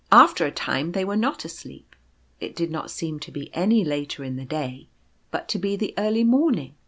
[0.11, 1.95] After a time they were not asleep.
[2.39, 4.87] It did not seem to be any later in the day,
[5.29, 6.73] but to be the early morning.